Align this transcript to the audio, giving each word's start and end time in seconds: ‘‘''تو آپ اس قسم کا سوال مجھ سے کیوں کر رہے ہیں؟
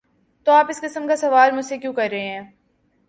‘‘''تو 0.47 0.51
آپ 0.51 0.65
اس 0.69 0.81
قسم 0.81 1.07
کا 1.07 1.15
سوال 1.15 1.51
مجھ 1.51 1.65
سے 1.65 1.77
کیوں 1.77 1.93
کر 1.93 2.07
رہے 2.11 2.27
ہیں؟ 2.27 2.41